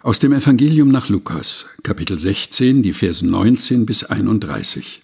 Aus 0.00 0.20
dem 0.20 0.32
Evangelium 0.32 0.90
nach 0.90 1.08
Lukas, 1.08 1.66
Kapitel 1.82 2.20
16, 2.20 2.84
die 2.84 2.92
Verse 2.92 3.26
19 3.26 3.84
bis 3.84 4.04
31. 4.04 5.02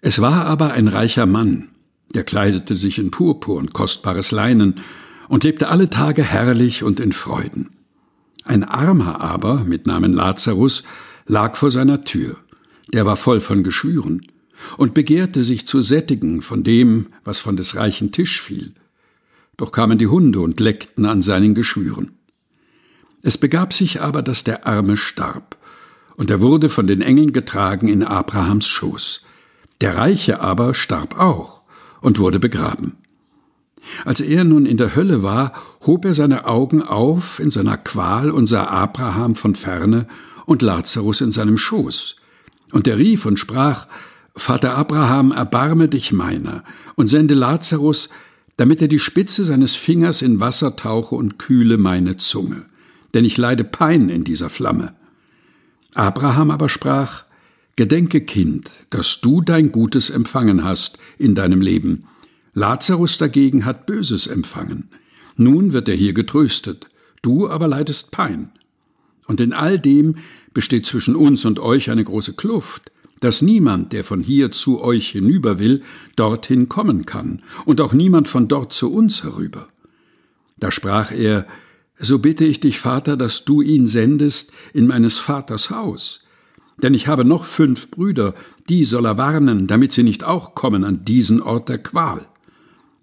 Es 0.00 0.22
war 0.22 0.46
aber 0.46 0.72
ein 0.72 0.88
reicher 0.88 1.26
Mann, 1.26 1.68
der 2.14 2.24
kleidete 2.24 2.76
sich 2.76 2.98
in 2.98 3.10
Purpur 3.10 3.58
und 3.58 3.74
kostbares 3.74 4.30
Leinen 4.30 4.76
und 5.28 5.44
lebte 5.44 5.68
alle 5.68 5.90
Tage 5.90 6.22
herrlich 6.22 6.82
und 6.82 6.98
in 6.98 7.12
Freuden. 7.12 7.76
Ein 8.44 8.64
Armer 8.64 9.20
aber, 9.20 9.64
mit 9.64 9.86
Namen 9.86 10.14
Lazarus, 10.14 10.84
lag 11.26 11.56
vor 11.56 11.70
seiner 11.70 12.04
Tür. 12.04 12.38
Der 12.94 13.04
war 13.04 13.18
voll 13.18 13.40
von 13.40 13.62
Geschwüren 13.62 14.26
und 14.78 14.94
begehrte 14.94 15.44
sich 15.44 15.66
zu 15.66 15.82
sättigen 15.82 16.40
von 16.40 16.64
dem, 16.64 17.08
was 17.22 17.38
von 17.40 17.58
des 17.58 17.76
reichen 17.76 18.12
Tisch 18.12 18.40
fiel. 18.40 18.72
Doch 19.58 19.72
kamen 19.72 19.98
die 19.98 20.06
Hunde 20.06 20.40
und 20.40 20.58
leckten 20.58 21.04
an 21.04 21.20
seinen 21.20 21.54
Geschwüren. 21.54 22.12
Es 23.26 23.38
begab 23.38 23.72
sich 23.72 24.00
aber, 24.00 24.22
dass 24.22 24.44
der 24.44 24.68
Arme 24.68 24.96
starb, 24.96 25.56
und 26.16 26.30
er 26.30 26.40
wurde 26.40 26.68
von 26.68 26.86
den 26.86 27.02
Engeln 27.02 27.32
getragen 27.32 27.88
in 27.88 28.04
Abrahams 28.04 28.68
Schoß. 28.68 29.22
Der 29.80 29.96
Reiche 29.96 30.38
aber 30.38 30.74
starb 30.74 31.18
auch 31.18 31.62
und 32.00 32.20
wurde 32.20 32.38
begraben. 32.38 32.98
Als 34.04 34.20
er 34.20 34.44
nun 34.44 34.64
in 34.64 34.76
der 34.76 34.94
Hölle 34.94 35.24
war, 35.24 35.54
hob 35.84 36.04
er 36.04 36.14
seine 36.14 36.46
Augen 36.46 36.82
auf 36.82 37.40
in 37.40 37.50
seiner 37.50 37.78
Qual 37.78 38.30
und 38.30 38.46
sah 38.46 38.68
Abraham 38.68 39.34
von 39.34 39.56
ferne 39.56 40.06
und 40.44 40.62
Lazarus 40.62 41.20
in 41.20 41.32
seinem 41.32 41.58
Schoß. 41.58 42.14
Und 42.70 42.86
er 42.86 42.96
rief 42.96 43.26
und 43.26 43.40
sprach, 43.40 43.88
Vater 44.36 44.76
Abraham, 44.76 45.32
erbarme 45.32 45.88
dich 45.88 46.12
meiner 46.12 46.62
und 46.94 47.08
sende 47.08 47.34
Lazarus, 47.34 48.08
damit 48.56 48.80
er 48.82 48.88
die 48.88 49.00
Spitze 49.00 49.42
seines 49.42 49.74
Fingers 49.74 50.22
in 50.22 50.38
Wasser 50.38 50.76
tauche 50.76 51.16
und 51.16 51.40
kühle 51.40 51.76
meine 51.76 52.18
Zunge 52.18 52.66
denn 53.16 53.24
ich 53.24 53.38
leide 53.38 53.64
Pein 53.64 54.10
in 54.10 54.24
dieser 54.24 54.50
Flamme. 54.50 54.92
Abraham 55.94 56.50
aber 56.50 56.68
sprach, 56.68 57.24
Gedenke, 57.74 58.20
Kind, 58.20 58.70
dass 58.90 59.22
du 59.22 59.40
dein 59.40 59.72
Gutes 59.72 60.10
empfangen 60.10 60.64
hast 60.64 60.98
in 61.16 61.34
deinem 61.34 61.62
Leben. 61.62 62.04
Lazarus 62.52 63.16
dagegen 63.16 63.64
hat 63.64 63.86
Böses 63.86 64.26
empfangen. 64.26 64.90
Nun 65.38 65.72
wird 65.72 65.88
er 65.88 65.94
hier 65.94 66.12
getröstet, 66.12 66.88
du 67.22 67.48
aber 67.48 67.68
leidest 67.68 68.10
Pein. 68.10 68.50
Und 69.26 69.40
in 69.40 69.54
all 69.54 69.78
dem 69.78 70.16
besteht 70.52 70.84
zwischen 70.84 71.16
uns 71.16 71.46
und 71.46 71.58
euch 71.58 71.90
eine 71.90 72.04
große 72.04 72.34
Kluft, 72.34 72.92
dass 73.20 73.40
niemand, 73.40 73.94
der 73.94 74.04
von 74.04 74.20
hier 74.20 74.52
zu 74.52 74.82
euch 74.82 75.08
hinüber 75.08 75.58
will, 75.58 75.82
dorthin 76.16 76.68
kommen 76.68 77.06
kann, 77.06 77.42
und 77.64 77.80
auch 77.80 77.94
niemand 77.94 78.28
von 78.28 78.46
dort 78.46 78.74
zu 78.74 78.92
uns 78.92 79.24
herüber. 79.24 79.68
Da 80.58 80.70
sprach 80.70 81.12
er, 81.12 81.46
so 81.98 82.18
bitte 82.18 82.44
ich 82.44 82.60
dich, 82.60 82.78
Vater, 82.78 83.16
dass 83.16 83.44
du 83.44 83.62
ihn 83.62 83.86
sendest 83.86 84.52
in 84.72 84.86
meines 84.86 85.18
Vaters 85.18 85.70
Haus. 85.70 86.24
Denn 86.82 86.92
ich 86.92 87.06
habe 87.08 87.24
noch 87.24 87.44
fünf 87.44 87.90
Brüder, 87.90 88.34
die 88.68 88.84
soll 88.84 89.06
er 89.06 89.16
warnen, 89.16 89.66
damit 89.66 89.92
sie 89.92 90.02
nicht 90.02 90.24
auch 90.24 90.54
kommen 90.54 90.84
an 90.84 91.02
diesen 91.02 91.40
Ort 91.40 91.68
der 91.68 91.78
Qual. 91.78 92.26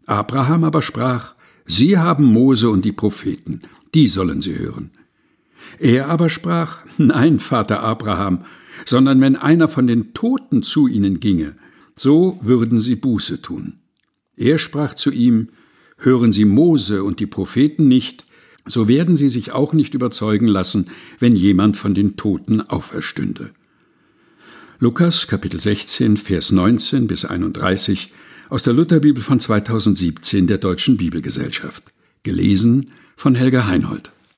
Abraham 0.05 0.63
aber 0.63 0.81
sprach, 0.81 1.33
Sie 1.65 1.97
haben 1.97 2.25
Mose 2.25 2.69
und 2.69 2.83
die 2.83 2.91
Propheten, 2.91 3.61
die 3.93 4.07
sollen 4.07 4.41
sie 4.41 4.57
hören. 4.57 4.91
Er 5.79 6.09
aber 6.09 6.29
sprach, 6.29 6.79
Nein, 6.97 7.39
Vater 7.39 7.81
Abraham, 7.81 8.43
sondern 8.85 9.21
wenn 9.21 9.37
einer 9.37 9.67
von 9.67 9.87
den 9.87 10.13
Toten 10.13 10.61
zu 10.61 10.87
ihnen 10.87 11.19
ginge, 11.19 11.55
so 11.95 12.37
würden 12.41 12.81
sie 12.81 12.95
Buße 12.95 13.41
tun. 13.41 13.79
Er 14.35 14.57
sprach 14.57 14.93
zu 14.93 15.11
ihm, 15.11 15.49
Hören 15.97 16.33
Sie 16.33 16.43
Mose 16.43 17.01
und 17.03 17.21
die 17.21 17.27
Propheten 17.27 17.87
nicht, 17.87 18.25
so 18.65 18.87
werden 18.87 19.15
sie 19.15 19.29
sich 19.29 19.51
auch 19.51 19.73
nicht 19.73 19.93
überzeugen 19.93 20.47
lassen, 20.47 20.87
wenn 21.19 21.35
jemand 21.35 21.77
von 21.77 21.93
den 21.93 22.15
Toten 22.15 22.61
auferstünde. 22.61 23.51
Lukas 24.79 25.27
Kapitel 25.27 25.59
16 25.59 26.17
Vers 26.17 26.51
19 26.51 27.07
bis 27.07 27.25
31 27.25 28.11
aus 28.49 28.63
der 28.63 28.73
Lutherbibel 28.73 29.21
von 29.21 29.39
2017 29.39 30.47
der 30.47 30.57
Deutschen 30.57 30.97
Bibelgesellschaft. 30.97 31.91
Gelesen 32.23 32.91
von 33.15 33.35
Helga 33.35 33.67
Heinhold. 33.67 34.12